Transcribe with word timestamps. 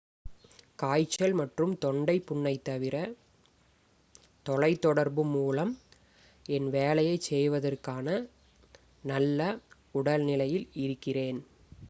"""காய்ச்சல் 0.79 1.33
மற்றும் 1.33 1.73
தொண்டை 1.77 2.15
புண்ணைத் 2.19 2.63
தவிர 2.63 2.95
தொலைதொடர்பு 4.45 5.23
மூலம் 5.31 5.73
என் 6.49 6.69
வேலையைச் 6.69 7.27
செய்வதற்கான 7.29 8.07
நல்ல 9.03 9.41
உடல்நிலையில் 9.95 10.67
இருக்கிறேன். 10.77 11.41